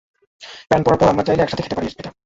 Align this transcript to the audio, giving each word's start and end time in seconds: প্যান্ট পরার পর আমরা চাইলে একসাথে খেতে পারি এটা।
প্যান্ট 0.69 0.83
পরার 0.85 0.99
পর 0.99 1.07
আমরা 1.07 1.25
চাইলে 1.27 1.41
একসাথে 1.43 1.63
খেতে 1.63 1.77
পারি 1.77 1.87
এটা। 1.93 2.11